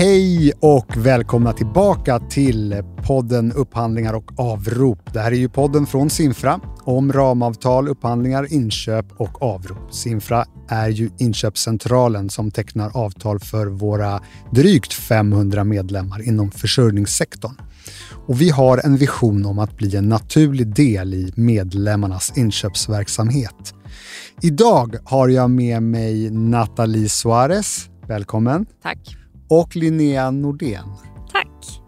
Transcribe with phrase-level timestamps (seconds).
[0.00, 5.12] Hej och välkomna tillbaka till podden Upphandlingar och avrop.
[5.12, 9.94] Det här är ju podden från Sinfra, om ramavtal, upphandlingar, inköp och avrop.
[9.94, 14.20] Sinfra är ju inköpscentralen som tecknar avtal för våra
[14.52, 17.54] drygt 500 medlemmar inom försörjningssektorn.
[18.26, 23.74] Och vi har en vision om att bli en naturlig del i medlemmarnas inköpsverksamhet.
[24.42, 27.88] Idag har jag med mig Nathalie Suarez.
[28.06, 28.66] Välkommen.
[28.82, 29.19] Tack.
[29.50, 30.84] Och Linnea Nordén.
[31.32, 31.80] Tack.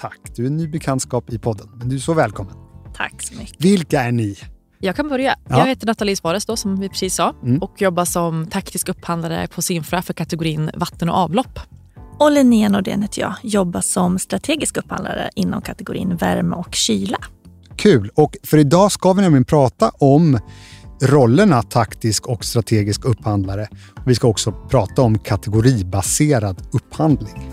[0.00, 0.18] Tack.
[0.36, 2.54] Du är en ny bekantskap i podden, men du är så välkommen.
[2.96, 3.64] Tack så mycket.
[3.64, 4.36] Vilka är ni?
[4.78, 5.34] Jag kan börja.
[5.48, 5.58] Ja.
[5.58, 7.58] Jag heter Nathalie Svares då, som vi precis sa Mm.
[7.62, 11.58] och jobbar som taktisk upphandlare på Simfra för kategorin vatten och avlopp.
[12.18, 17.18] Och Linnea Nordén heter jag, jobbar som strategisk upphandlare inom kategorin värme och kyla.
[17.76, 18.10] Kul!
[18.14, 20.38] Och för idag ska vi nämligen prata om
[21.02, 23.68] rollerna taktisk och strategisk upphandlare.
[24.06, 27.52] Vi ska också prata om kategoribaserad upphandling.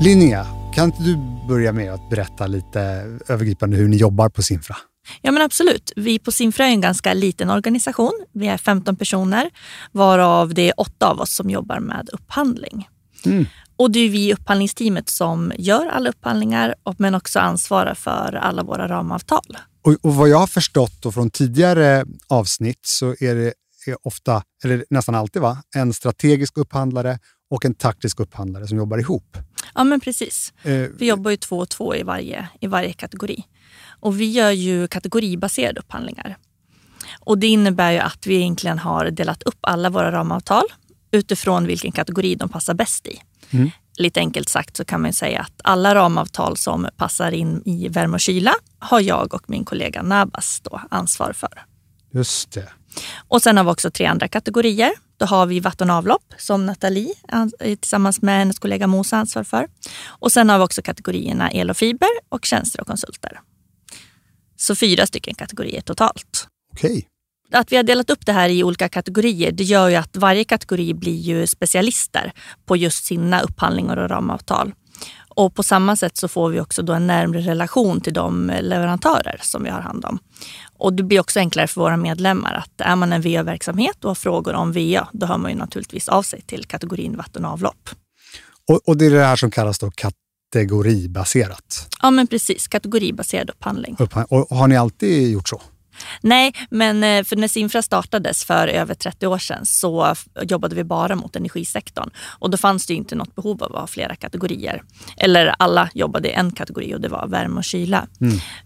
[0.00, 2.80] Linnea, kan inte du börja med att berätta lite
[3.28, 4.76] övergripande hur ni jobbar på Simfra?
[5.22, 5.92] Ja men absolut.
[5.96, 8.24] Vi på Simfra är en ganska liten organisation.
[8.32, 9.50] Vi är 15 personer
[9.92, 12.88] varav det är åtta av oss som jobbar med upphandling.
[13.24, 13.46] Mm.
[13.76, 18.62] Och det är vi i upphandlingsteamet som gör alla upphandlingar men också ansvarar för alla
[18.62, 19.58] våra ramavtal.
[19.84, 23.52] Och, och vad jag har förstått då från tidigare avsnitt så är det
[23.86, 25.62] är ofta, eller nästan alltid, va?
[25.74, 27.18] en strategisk upphandlare
[27.50, 29.36] och en taktisk upphandlare som jobbar ihop.
[29.74, 30.52] Ja men precis.
[30.62, 33.44] Eh, Vi jobbar ju två och två i varje, i varje kategori.
[34.00, 36.36] Och vi gör ju kategoribaserade upphandlingar.
[37.20, 40.64] Och det innebär ju att vi egentligen har delat upp alla våra ramavtal
[41.10, 43.20] utifrån vilken kategori de passar bäst i.
[43.50, 43.70] Mm.
[43.98, 48.14] Lite enkelt sagt så kan man säga att alla ramavtal som passar in i värme
[48.14, 51.64] och kyla har jag och min kollega Nabas då ansvar för.
[52.10, 52.68] Just det.
[53.28, 54.92] Och sen har vi också tre andra kategorier.
[55.22, 59.44] Då har vi vatten och avlopp som Nathalie ans- tillsammans med hennes kollega Mosa ansvar
[59.44, 59.66] för.
[60.06, 63.40] Och sen har vi också kategorierna el och fiber och tjänster och konsulter.
[64.56, 66.48] Så fyra stycken kategorier totalt.
[66.72, 67.06] Okej.
[67.52, 70.44] Att vi har delat upp det här i olika kategorier det gör ju att varje
[70.44, 72.32] kategori blir ju specialister
[72.66, 74.72] på just sina upphandlingar och ramavtal.
[75.34, 79.40] Och på samma sätt så får vi också då en närmare relation till de leverantörer
[79.42, 80.18] som vi har hand om.
[80.78, 84.14] Och det blir också enklare för våra medlemmar att är man en VA-verksamhet och har
[84.14, 87.90] frågor om VA, då hör man ju naturligtvis av sig till kategorin vatten och avlopp.
[88.68, 91.88] Och, och det är det här som kallas då kategoribaserat.
[92.02, 93.96] Ja men precis, kategoribaserad upphandling.
[93.98, 95.62] Upphand- Och har ni alltid gjort så?
[96.20, 100.84] Nej, men eh, för när Simfra startades för över 30 år sedan så jobbade vi
[100.84, 102.10] bara mot energisektorn.
[102.38, 104.82] Och då fanns det inte något behov av att ha flera kategorier.
[105.16, 108.06] Eller alla jobbade i en kategori och det var värme och kyla.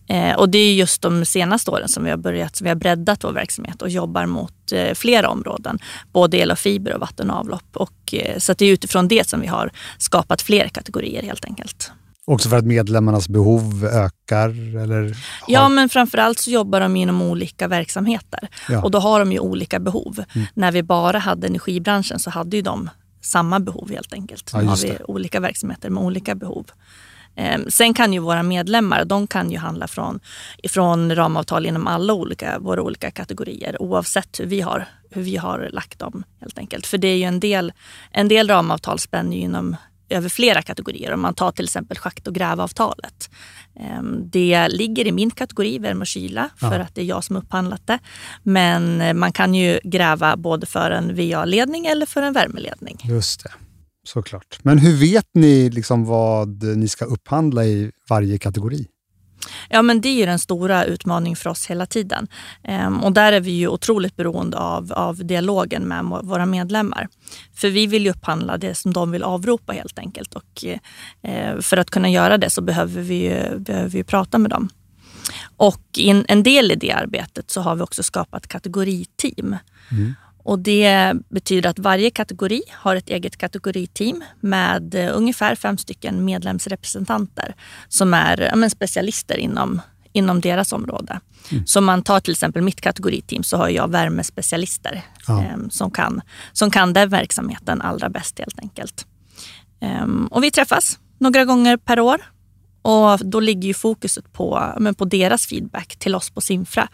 [0.09, 2.77] Eh, och det är just de senaste åren som vi har börjat, som vi har
[2.77, 5.79] breddat vår verksamhet och jobbar mot eh, flera områden.
[6.13, 7.77] Både el och fiber och vatten och avlopp.
[7.77, 11.93] Och, eh, så det är utifrån det som vi har skapat fler kategorier helt enkelt.
[12.29, 14.49] Också för att medlemmarnas behov ökar?
[14.83, 15.15] Eller har...
[15.49, 18.49] Ja, men framförallt så jobbar de inom olika verksamheter.
[18.69, 18.83] Ja.
[18.83, 20.25] Och då har de ju olika behov.
[20.55, 24.51] När vi bara hade energibranschen så hade ju de samma behov helt enkelt.
[24.53, 26.67] Ja, Nu har vi olika verksamheter med olika behov.
[27.37, 30.21] Ehm, Sen kan ju våra medlemmar de kan ju handla från,
[30.69, 35.69] från ramavtal inom alla olika, våra olika kategorier oavsett hur vi, har, hur vi har
[35.73, 36.25] lagt dem.
[36.41, 36.87] helt enkelt.
[36.87, 37.73] För det är ju en del,
[38.11, 39.77] en del ramavtal spänner ju inom
[40.09, 41.13] över flera kategorier.
[41.13, 43.31] Om man tar till exempel schakt och grävavtalet.
[43.81, 46.83] Ehm, Det ligger i min kategori, värme och kyla, för Ja.
[46.85, 47.99] att det är jag som upphandlat det.
[48.43, 52.99] Men eh, man kan ju gräva både för en VA-ledning eller för en värmeledning.
[53.05, 53.51] Just det,
[54.05, 54.59] såklart.
[54.63, 58.87] Men hur vet ni liksom vad ni ska upphandla i varje kategori?
[59.69, 62.29] Ja, men det är ju den stora utmaningen för oss hela tiden.
[62.65, 67.09] Ehm, och där är vi ju otroligt beroende av, av dialogen med våra medlemmar.
[67.55, 70.35] För vi vill ju upphandla det som de vill avropa helt enkelt.
[70.35, 70.65] Och
[71.23, 74.51] eh, för att kunna göra det så behöver vi ju, behöver vi ju prata med
[74.51, 74.69] dem.
[75.57, 79.57] Och in, en, del i det arbetet så har vi också skapat kategoriteam.
[79.91, 80.15] Mm.
[80.47, 86.25] Och det betyder att varje kategori har ett eget kategoriteam med eh, ungefär fem stycken
[86.25, 87.55] medlemsrepresentanter
[87.89, 89.81] som är ja, specialister inom,
[90.13, 91.21] inom deras område.
[91.67, 95.43] Så om man tar till exempel mitt kategoriteam så har jag värmespecialister Ja.
[95.43, 96.21] eh, som, kan,
[96.53, 99.07] som kan den verksamheten allra bäst helt enkelt.
[99.81, 102.21] Ehm, och vi träffas några gånger per år
[102.87, 106.89] Och då ligger ju fokuset på, men på deras feedback till oss på Simfra.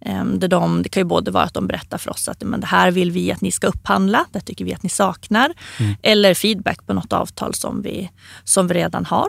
[0.00, 2.60] Ehm, där de, det kan ju både vara att de berättar för oss att men
[2.60, 5.52] det här vill vi att ni ska upphandla, det tycker vi att ni saknar.
[5.80, 5.94] Mm.
[6.02, 8.10] Eller feedback på något avtal som vi,
[8.44, 9.28] som vi redan har.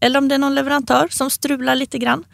[0.00, 2.24] Eller om det är någon leverantör som strular lite grann.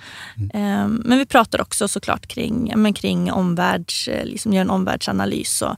[0.55, 1.03] Mm.
[1.05, 5.63] Men vi pratar också såklart kring, men kring omvärlds, eh, liksom gör en omvärldsanalys.
[5.63, 5.77] Och,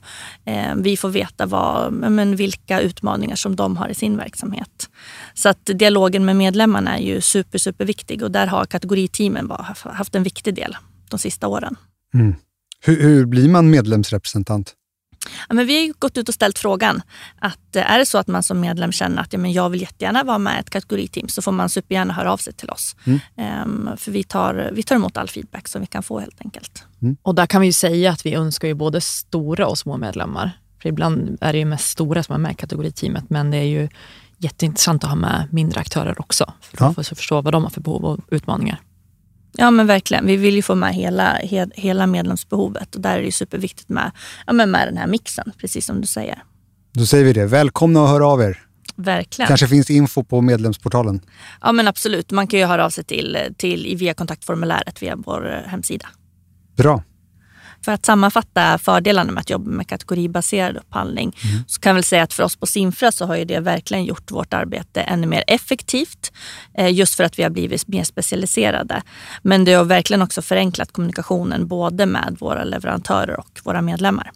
[0.51, 4.89] eh, vi får veta vad, men vilka utmaningar som de har i sin verksamhet.
[5.33, 9.51] Så att dialogen med medlemmarna är ju super, superviktig och där har kategoriteamen
[9.83, 10.77] haft en viktig del
[11.09, 11.75] de sista åren.
[12.13, 12.35] Mm.
[12.85, 14.73] Hur, hur blir man medlemsrepresentant?
[15.49, 17.01] Ja, men vi har gått ut och ställt frågan
[17.39, 19.81] att eh, är det så att man som medlem känner att ja, men jag vill
[19.81, 22.95] jättegärna vara med i ett kategoriteam så får man supergärna höra av sig till oss.
[23.03, 23.19] Mm.
[23.63, 26.85] Um, för vi tar, vi tar emot all feedback som vi kan få helt enkelt.
[27.01, 27.17] Mm.
[27.21, 30.51] Och där kan vi ju säga att vi önskar ju både stora och små medlemmar.
[30.81, 33.63] För ibland är det ju mest stora som är med i kategoriteamet men det är
[33.63, 33.89] ju
[34.37, 38.05] jätteintressant att ha med mindre aktörer också för att förstå vad de har för behov
[38.05, 38.81] och utmaningar.
[39.57, 40.25] Ja men verkligen.
[40.25, 44.11] Vi vill ju få med hela, he, hela medlemsbehovet och där är det superviktigt med,
[44.47, 46.43] ja, med den här mixen, precis som du säger.
[46.93, 47.45] Då säger vi det.
[47.45, 48.59] Välkomna att höra av er.
[48.95, 49.47] Verkligen.
[49.47, 51.21] kanske finns info på medlemsportalen?
[51.61, 52.31] Ja men absolut.
[52.31, 56.07] Man kan ju höra av sig till, till, via kontaktformuläret via vår hemsida.
[56.77, 57.03] Bra.
[57.85, 61.63] För att sammanfatta fördelarna med att jobba med kategoribaserad upphandling mm.
[61.67, 64.05] så kan jag väl säga att för oss på Simfra så har ju det verkligen
[64.05, 66.31] gjort vårt arbete ännu mer effektivt.
[66.73, 69.01] Eh, just för att vi har blivit mer specialiserade.
[69.41, 74.31] Men det har verkligen också förenklat kommunikationen både med våra leverantörer och våra medlemmar.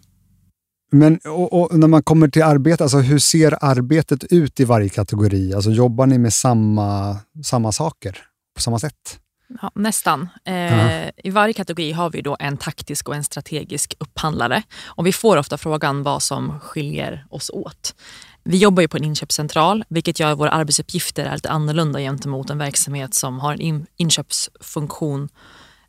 [0.91, 4.89] Men och, och när man kommer till arbete, alltså hur ser arbetet ut i varje
[4.89, 5.53] kategori?
[5.53, 8.17] Alltså jobbar ni med samma, samma saker
[8.55, 9.19] på samma sätt?
[9.61, 10.29] Ja, nästan.
[10.45, 14.63] Eh, I varje kategori har vi då en taktisk och en strategisk upphandlare.
[14.85, 17.95] Och vi får ofta frågan vad som skiljer oss åt.
[18.44, 22.49] Vi jobbar ju på en inköpscentral, vilket gör att våra arbetsuppgifter är lite annorlunda gentemot
[22.49, 25.29] en verksamhet som har en in inköpsfunktion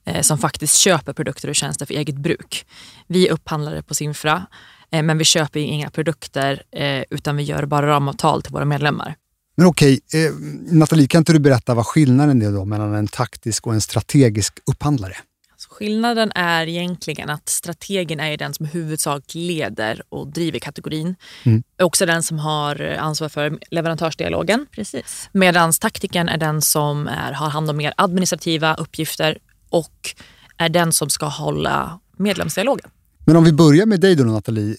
[0.05, 2.67] eh, som faktiskt köper produkter och tjänster för eget bruk.
[3.07, 4.47] Vi är upphandlare på Simfra,
[4.91, 9.15] eh, men vi köper inga produkter eh, utan vi gör bara ramavtal till våra medlemmar.
[9.59, 10.33] Men okej, eh,
[10.73, 14.59] Nathalie, kan inte du berätta vad skillnaden är då mellan en taktisk och en strategisk
[14.67, 15.17] upphandlare?
[15.53, 21.15] Alltså, skillnaden är egentligen att strategen är den som huvudsak leder och driver kategorin.
[21.43, 21.63] Mm.
[21.83, 24.67] Också den som har ansvar för leverantörsdialogen.
[24.71, 25.29] Precis.
[25.33, 29.39] Medan taktiken är den som är, har hand om mer administrativa uppgifter
[29.69, 30.15] och
[30.57, 32.91] är den som ska hålla medlemsdialogen.
[33.27, 34.77] Men om vi börjar med dig då Nathalie,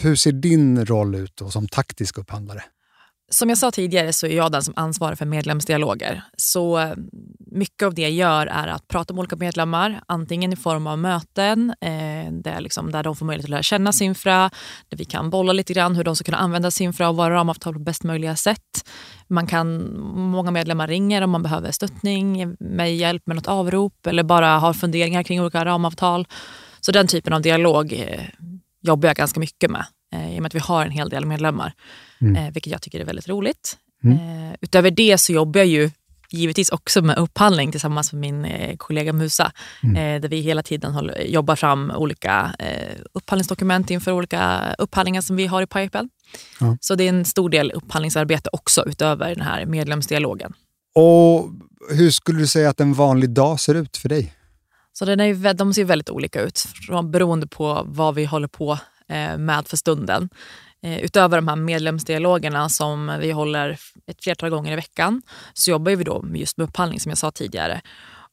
[0.00, 2.62] hur ser din roll ut då som taktisk upphandlare?
[3.32, 6.22] Som jag sa tidigare så är jag den som ansvarar för medlemsdialoger.
[6.36, 6.94] Så eh,
[7.50, 10.98] mycket av det jag gör är att prata med olika medlemmar, antingen i form av
[10.98, 14.50] möten eh, där, liksom, där de får möjlighet att lära känna SINFRA.
[14.88, 17.74] där vi kan bolla lite grann hur de ska kunna använda SINFRA och våra ramavtal
[17.74, 18.88] på bäst möjliga sätt.
[19.28, 24.22] Man kan, många medlemmar ringer om man behöver stöttning, med hjälp med något avrop eller
[24.22, 26.26] bara har funderingar kring olika ramavtal.
[26.80, 28.24] Så den typen av dialog eh,
[28.82, 31.26] jobbar jag ganska mycket med eh, i och med att vi har en hel del
[31.26, 31.72] medlemmar.
[32.20, 32.36] Mm.
[32.36, 33.76] Eh, vilket jag tycker är väldigt roligt.
[34.04, 34.18] Mm.
[34.18, 35.90] Eh, utöver det så jobbar jag ju
[36.30, 39.52] givetvis också med upphandling tillsammans med min eh, kollega Musa.
[39.82, 39.96] Mm.
[39.96, 42.54] Eh, där vi hela tiden håller, jobbar fram olika
[43.12, 46.08] upphandlingsdokument inför olika upphandlingar som vi har i pipen.
[46.60, 46.76] Ja.
[46.80, 50.52] Så det är en stor del upphandlingsarbete också utöver den här medlemsdialogen.
[50.94, 51.50] Och
[51.90, 54.34] Hur skulle du säga att en vanlig dag ser ut för dig?
[54.92, 56.64] Så den är, de ser väldigt olika ut
[57.04, 58.78] beroende på vad vi håller på
[59.38, 60.28] med för stunden.
[60.82, 65.22] Eh, utöver de här medlemsdialogerna som vi håller ett flertal gånger i veckan
[65.54, 67.80] så jobbar vi då just med upphandling som jag sa tidigare.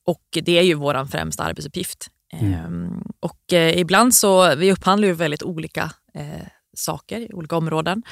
[0.05, 2.07] Och det är ju vår främsta arbetsuppgift.
[2.34, 2.53] Mm.
[2.53, 8.03] Ehm, och eh, ibland så, vi upphandlar ju väldigt olika eh, saker i olika områden.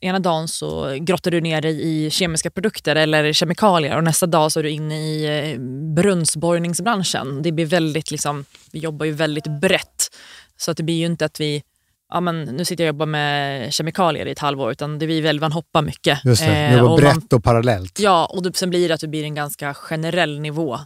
[0.00, 4.52] Ena dagen så grottar du ner dig i kemiska produkter eller kemikalier och nästa dag
[4.52, 5.56] så är du inne i
[5.96, 7.42] brunnsborrningsbranschen.
[7.42, 10.16] Det blir väldigt, liksom, vi jobbar ju väldigt brett.
[10.56, 11.62] Så att det blir ju inte att vi
[12.08, 15.22] ja, men nu sitter jag och jobbar med kemikalier i ett halvår, utan det blir
[15.22, 16.24] väl, man hoppar mycket.
[16.24, 17.98] Just det, eh, och brett man, och parallellt.
[18.00, 20.78] Ja, och det, sen blir det att det blir en ganska generell nivå.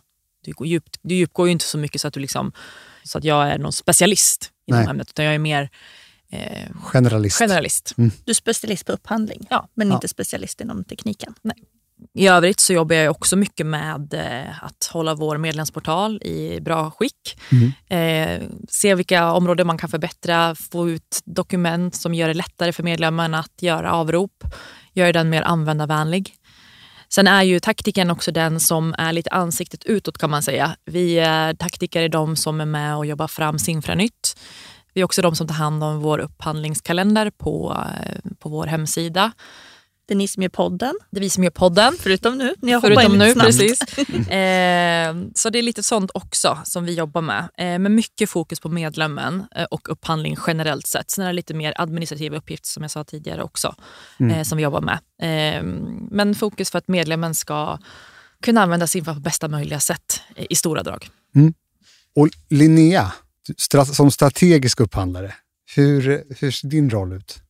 [0.45, 2.53] Du, går djupt, du djupgår ju inte så mycket så att, du liksom,
[3.03, 4.91] så att jag är någon specialist inom Nej.
[4.91, 5.71] ämnet, utan jag är mer
[6.33, 7.39] eh, generalist.
[7.39, 7.95] generalist.
[7.99, 8.11] Mm.
[8.25, 9.69] Du är specialist på upphandling, ja.
[9.75, 9.95] men ja.
[9.95, 11.35] inte specialist inom tekniken.
[11.43, 11.57] Nej.
[12.15, 16.91] I övrigt så jobbar jag också mycket med eh, att hålla vår medlemsportal i bra
[16.91, 17.39] skick.
[17.53, 17.73] Mm.
[17.89, 22.83] Eh, se vilka områden man kan förbättra, få ut dokument som gör det lättare för
[22.83, 24.45] medlemmarna att göra avrop,
[24.93, 26.35] göra den mer användarvänlig.
[27.09, 30.77] Sen är ju taktiken också den som är lite ansiktet utåt kan man säga.
[30.85, 34.39] Vi är taktiker är de som är med och jobbar fram Simfranytt.
[34.95, 39.33] Vi är också de som tar hand om vår upphandlingskalender på, eh, på vår hemsida
[40.11, 40.95] Det är ni som gör podden.
[41.11, 41.97] Det är vi som gör podden.
[42.01, 43.81] Förutom nu, ni har Förutom nu, precis.
[44.29, 47.49] eh, så det är lite sånt också som vi jobbar med.
[47.59, 51.11] Eh, med mycket fokus på medlemmen eh, och upphandling generellt sett.
[51.11, 53.75] Sen är det lite mer administrativa uppgifter som jag sa tidigare också,
[54.21, 54.37] mm.
[54.37, 54.99] Eh, som vi jobbar med.
[55.23, 55.63] Eh,
[56.11, 57.79] men fokus för att medlemmen ska
[58.43, 61.09] kunna använda Simfa på bästa möjliga sätt i stora drag.
[61.35, 61.55] Mm.
[62.17, 63.13] Och Linnea,
[63.93, 65.35] som strategisk upphandlare,
[65.77, 67.43] hur, hur ser din roll ut?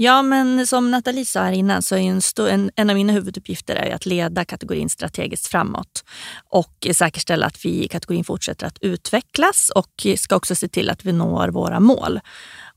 [0.00, 3.76] Ja, men som Nathalie sa här innan så är en, en, en av mina huvuduppgifter
[3.76, 6.04] är att leda kategorin strategiskt framåt
[6.50, 11.04] och säkerställa att vi i kategorin fortsätter att utvecklas och ska också se till att
[11.04, 12.20] vi når våra mål.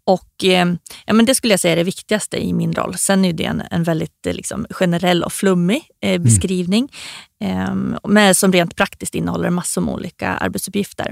[0.04, 0.74] Och, eh,
[1.06, 2.98] ja, men det skulle jag säga är det viktigaste i min roll.
[2.98, 6.24] Sen är det en, en väldigt eh, liksom, generell och flummig eh, mm.
[6.24, 6.92] beskrivning
[7.40, 7.98] mm.
[8.04, 11.12] med, som rent praktiskt innehåller massor med olika arbetsuppgifter.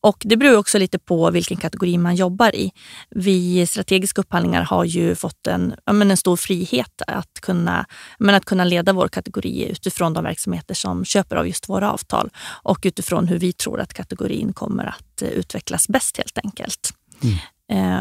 [0.00, 2.72] Och Det beror också lite på vilken kategori man jobbar i.
[3.10, 7.86] Vi strategiska upphandlingar har ju fått en, en stor frihet att kunna,
[8.18, 12.30] men att kunna leda vår kategori utifrån de verksamheter som köper av just våra avtal
[12.62, 16.94] och utifrån hur vi tror att kategorin kommer att utvecklas bäst helt enkelt.
[17.22, 17.36] Mm.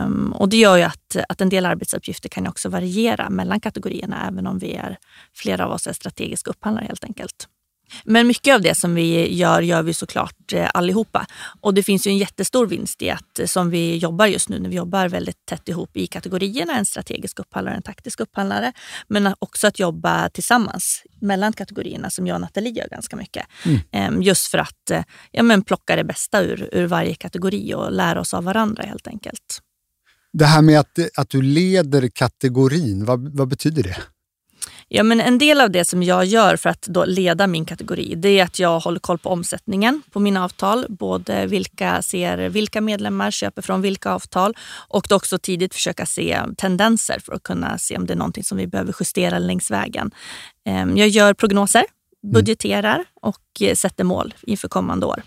[0.06, 4.28] Um, och Det gör ju att, att en del arbetsuppgifter kan också variera mellan kategorierna
[4.28, 4.98] även om vi är,
[5.34, 7.48] flera av oss är strategiska upphandlare helt enkelt.
[8.06, 11.26] Men mycket av det som vi gör, gör vi såklart eh, allihopa.
[11.62, 14.60] Och det finns ju en jättestor vinst i att, eh, som vi jobbar just nu,
[14.60, 18.74] när vi jobbar väldigt tätt ihop i kategorierna, en strategisk upphandlare och en taktisk upphandlare.
[19.08, 23.46] Men också att jobba tillsammans mellan kategorierna som jag och Nathalie gör ganska mycket.
[23.66, 23.80] Mm.
[23.92, 27.92] Ehm, just för att eh, ja, men plocka det bästa ur, ur varje kategori och
[27.92, 29.62] lära oss av varandra helt enkelt.
[30.34, 33.98] Det här med att, att du leder kategorin, vad, vad betyder det?
[34.92, 38.40] Ja, men en del av det som jag gör för att leda min kategori det
[38.40, 40.86] är att jag håller koll på omsättningen på mina avtal.
[40.90, 47.20] Både vilka, ser, vilka medlemmar köper från vilka avtal och också tidigt försöka se tendenser
[47.20, 50.12] för att kunna se om det är någonting som vi behöver justera längs vägen.
[50.66, 51.84] Ehm, jag gör prognoser,
[52.34, 55.22] budgeterar och sätter mål inför kommande år.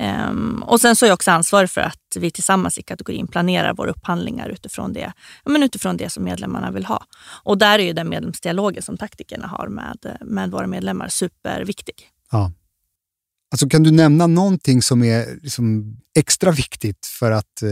[0.00, 3.74] Um, och sen så är jag också ansvarig för att vi tillsammans i kategorin planerar
[3.74, 5.12] våra upphandlingar utifrån det,
[5.44, 7.06] men utifrån det som medlemmarna vill ha.
[7.44, 11.94] Och där är ju den medlemsdialogen som taktikerna har med, med våra medlemmar superviktig.
[12.30, 12.52] Ja.
[13.50, 17.68] Alltså, kan du nämna någonting som är liksom extra viktigt för att eh,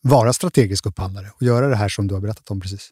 [0.00, 2.90] vara strategisk upphandlare och göra det här som du har berättat om precis?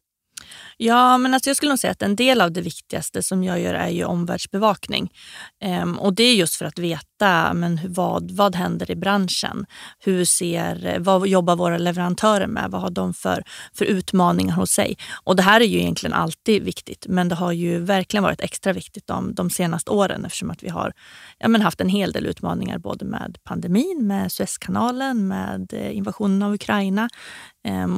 [0.76, 3.60] Ja, men alltså jag skulle nog säga att en del av det viktigaste som jag
[3.60, 5.12] gör är ju omvärldsbevakning.
[5.60, 9.66] Ehm, och det är just för att veta men vad, vad händer i branschen.
[9.98, 12.70] Hur ser, vad jobbar våra leverantörer med?
[12.70, 14.96] Vad har de för, för utmaningar hos sig?
[15.24, 18.72] Och det här är ju egentligen alltid viktigt, men det har ju verkligen varit extra
[18.72, 20.92] viktigt de, de senaste åren eftersom att vi har
[21.38, 26.42] ja, men haft en hel del utmaningar både med pandemin, med Suezkanalen, med eh, invasionen
[26.42, 27.08] av Ukraina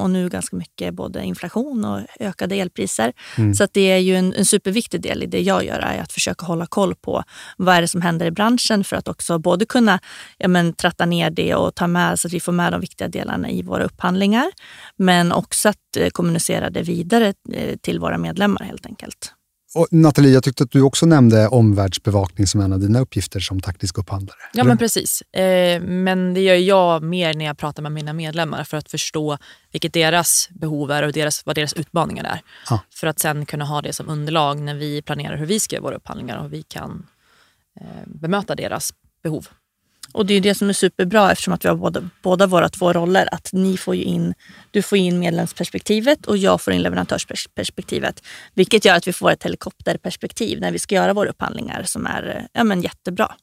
[0.00, 3.12] och nu ganska mycket både inflation och ökade elpriser.
[3.38, 3.54] Mm.
[3.54, 6.12] Så att det är ju en, en, superviktig del i det jag gör, är att
[6.12, 7.24] försöka hålla koll på
[7.56, 10.00] vad är det som händer i branschen för att också både kunna
[10.38, 13.08] ja, men, tratta ner det och ta med så att vi får med de viktiga
[13.08, 14.46] delarna i våra upphandlingar.
[14.96, 19.34] Men också att eh, kommunicera det vidare eh, till våra medlemmar helt enkelt.
[19.74, 23.60] Och Nathalie, jag tyckte att du också nämnde omvärldsbevakning som en av dina uppgifter som
[23.60, 24.38] taktisk upphandlare.
[24.52, 25.22] Ja, men precis.
[25.22, 29.38] Eh, men det gör jag mer när jag pratar med mina medlemmar för att förstå
[29.72, 32.40] vilket deras behov är och deras, vad deras utmaningar är.
[32.70, 32.80] Ja.
[32.90, 35.82] För att sen kunna ha det som underlag när vi planerar hur vi ska göra
[35.82, 37.06] våra upphandlingar och hur vi kan
[37.80, 39.48] eh, bemöta deras behov.
[40.12, 42.92] Och det är det som är superbra eftersom att vi har båda, båda våra två
[42.92, 43.28] roller.
[43.32, 44.34] Att ni får in,
[44.70, 48.22] du får in medlemsperspektivet och jag får in leverantörsperspektivet.
[48.54, 52.48] Vilket gör att vi får ett helikopterperspektiv när vi ska göra våra upphandlingar som är
[52.52, 53.34] ja, men jättebra.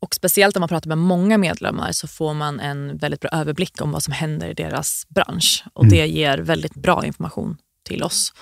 [0.00, 3.80] Och speciellt om man pratar med många medlemmar så får man en väldigt bra överblick
[3.80, 5.64] om vad som händer i deras bransch.
[5.72, 5.96] Och mm.
[5.96, 8.32] det ger väldigt bra information till oss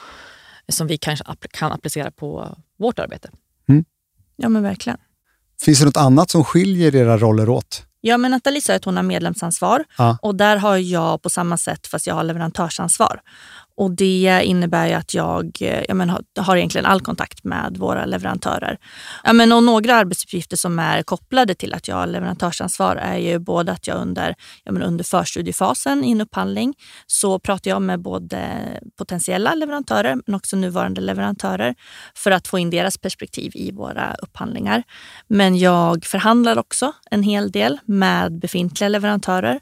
[0.68, 3.30] som vi kanske kan applicera på vårt arbete.
[3.68, 3.84] Mm.
[4.36, 4.98] Ja men verkligen.
[5.62, 7.82] Finns det något annat som skiljer era roller åt?
[8.00, 10.18] Ja, men Nathalie sa att hon har medlemsansvar ja.
[10.22, 13.20] och där har jag på samma sätt fast jag har leverantörsansvar.
[13.80, 18.78] Och Det innebär att jag, eh, jag men, har egentligen all kontakt med våra leverantörer.
[19.24, 23.38] Ja, men, och några arbetsuppgifter som är kopplade till att jag har leverantörsansvar är ju
[23.38, 24.34] både att jag under,
[24.64, 26.74] jag men, under förstudiefasen i en upphandling
[27.06, 28.40] så pratar jag med både
[28.98, 31.74] potentiella leverantörer men också nuvarande leverantörer
[32.14, 34.82] för att få in deras perspektiv i våra upphandlingar.
[35.28, 39.60] Men jag förhandlar också en hel del med befintliga leverantörer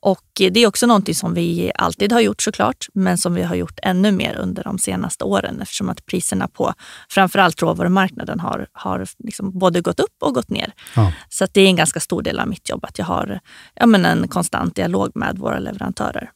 [0.00, 3.54] och det är också någonting som vi alltid har gjort såklart, men som vi har
[3.54, 6.74] gjort ännu mer under de senaste åren eftersom att priserna på
[7.10, 10.72] framförallt råvarumarknaden har, har liksom både gått upp och gått ner.
[10.96, 11.12] Ja.
[11.28, 13.40] Så det är en ganska stor del av mitt jobb att jag har
[13.74, 16.30] ja, men en konstant dialog med våra leverantörer.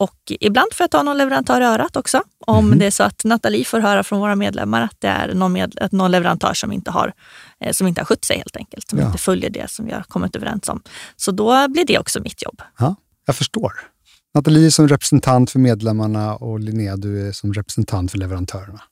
[0.00, 2.22] Och ibland får jag ta någon leverantör i örat också.
[2.46, 2.78] Om mm.
[2.78, 5.78] det är så att Nathalie får höra från våra medlemmar att det är någon, med,
[5.78, 7.12] att någon leverantör som inte, har,
[7.60, 8.90] eh, som inte har skött sig helt enkelt.
[8.90, 9.06] Som ja.
[9.06, 10.82] inte följer det som vi har kommit överens om.
[11.16, 12.62] Så då blir det också mitt jobb.
[12.78, 12.94] Ja,
[13.26, 13.72] jag förstår.
[14.34, 18.82] Nathalie som representant för medlemmarna och Linnea, du är som representant för leverantörerna.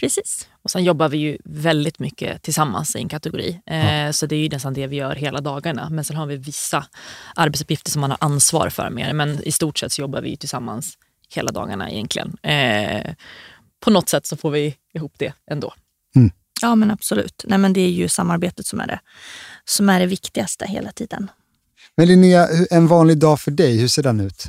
[0.00, 0.48] Precis.
[0.62, 3.60] Och Sen jobbar vi ju väldigt mycket tillsammans i en kategori.
[3.66, 5.90] Eh, Så det är ju nästan det vi gör hela dagarna.
[5.90, 6.86] Men sen har vi vissa
[7.34, 9.12] arbetsuppgifter som man har ansvar för mer.
[9.12, 10.98] Men i stort sett så jobbar vi tillsammans
[11.34, 12.36] hela dagarna egentligen.
[12.42, 13.14] Eh,
[13.80, 15.74] på något sätt så får vi ihop det ändå.
[16.16, 16.30] Mm.
[16.62, 17.44] Ja men absolut.
[17.46, 19.00] Nej, men det är ju samarbetet som är det,
[19.64, 21.30] som är det viktigaste hela tiden.
[21.96, 24.44] Men Linnea, en vanlig dag för dig, hur ser den ut?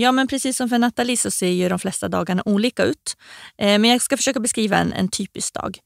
[0.00, 3.16] Ja, men precis som för Nathalie så ser ju de flesta dagarna olika ut.
[3.58, 5.78] Eh, men jag ska försöka beskriva en, en typisk dag.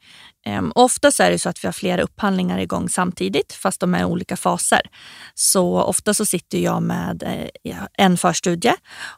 [0.47, 3.94] Ehm, ofta så är det så att vi har flera upphandlingar igång samtidigt, fast de
[3.94, 4.80] är i olika faser.
[5.35, 8.75] Så ofta så sitter jag med eh, en förstudie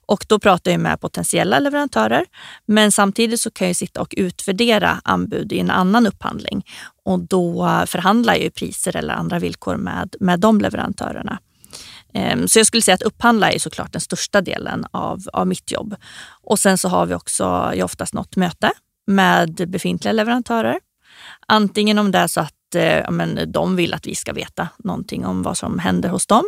[0.06, 2.24] och då pratar jag med potentiella leverantörer.
[2.66, 6.64] Men samtidigt så kan jag sitta och utvärdera anbud i en annan upphandling
[7.04, 11.38] och då förhandlar jag priser eller andra villkor med, med de leverantörerna.
[12.16, 15.72] Ehm, så jag skulle säga att upphandla är såklart den största delen av, av mitt
[15.72, 15.96] jobb.
[16.42, 17.44] Och sen så har vi också
[17.74, 18.72] jag oftast något möte
[19.06, 20.80] med befintliga leverantörer.
[21.46, 24.68] Antingen om det är så att eh, ja, men, de vill att vi ska veta
[24.78, 26.44] någonting om vad som händer hos dem.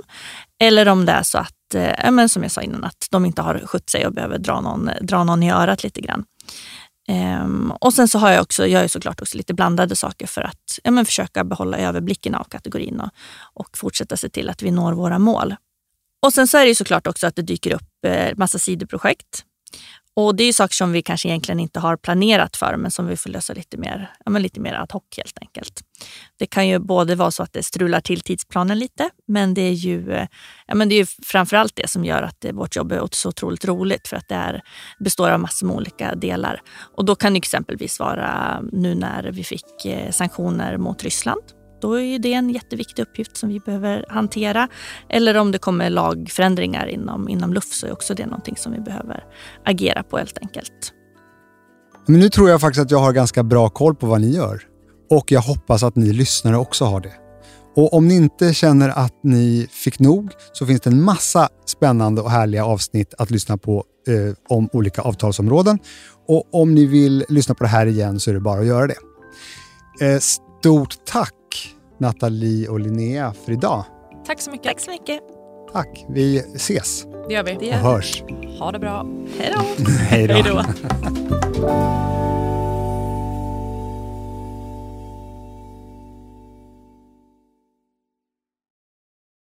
[0.61, 3.25] Eller om det är så att, eh, ja, men, som jag sa innan, att de
[3.25, 6.25] inte har skött sig och behöver dra någon, dra någon i örat lite grann.
[7.11, 10.43] Um, och sen så har jag också, jag gör såklart också lite blandade saker för
[10.43, 13.11] att ja, men försöka behålla överblicken av kategorin och,
[13.55, 15.57] och fortsätta se till att vi når våra mål.
[16.23, 19.45] Och sen så är det såklart också att det dyker upp eh, massa sidoprojekt.
[20.21, 23.17] Och det är saker som vi kanske egentligen inte har planerat för men som vi
[23.17, 25.81] får lösa lite mer, ja, men lite mer ad hoc helt enkelt.
[26.39, 29.73] Det kan ju både vara så att det strular till tidsplanen lite men det är
[29.73, 30.27] ju,
[30.67, 33.65] ja, men det är ju framförallt det som gör att vårt jobb är så otroligt
[33.65, 34.63] roligt för att det är,
[34.99, 36.63] består av massor med olika delar.
[36.97, 41.43] Och då kan det exempelvis vara nu när vi fick eh, sanktioner mot Ryssland
[41.81, 44.69] då är det en jätteviktig uppgift som vi behöver hantera.
[45.09, 48.81] Eller om det kommer lagförändringar inom, inom LUF så är också det någonting som vi
[48.81, 49.25] behöver
[49.65, 50.93] agera på helt enkelt.
[52.07, 54.63] Men nu tror jag faktiskt att jag har ganska bra koll på vad ni gör.
[55.11, 57.13] Och jag hoppas att ni lyssnare också har det.
[57.77, 62.23] Och om ni inte känner att ni fick nog så finns det en massa spännande
[62.23, 65.79] och härliga avsnitt att lyssna på eh, om olika avtalsområden.
[66.29, 68.87] Och om ni vill lyssna på det här igen så är det bara att göra
[68.87, 68.97] det.
[70.01, 71.33] Eh, stort tack
[71.99, 73.85] Nathalie och Linnea för idag.
[74.27, 74.67] Tack så mycket.
[74.67, 75.21] Tack så mycket.
[75.73, 76.07] Tack.
[76.09, 77.05] Vi ses.
[77.29, 77.71] Det gör vi.
[77.71, 78.23] och hörs.
[78.59, 79.07] Ha det bra.
[79.39, 79.85] Hej då.
[79.93, 80.63] Hej då.